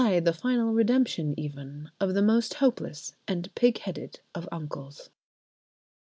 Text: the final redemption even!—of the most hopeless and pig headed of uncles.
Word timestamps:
the 0.23 0.33
final 0.33 0.73
redemption 0.73 1.35
even!—of 1.37 2.15
the 2.15 2.23
most 2.23 2.55
hopeless 2.55 3.13
and 3.27 3.53
pig 3.53 3.77
headed 3.77 4.19
of 4.33 4.49
uncles. 4.51 5.11